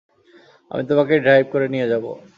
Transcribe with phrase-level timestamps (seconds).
[0.71, 2.05] আমি তোমাকে ড্রাইভ করে নিয়ে যাব।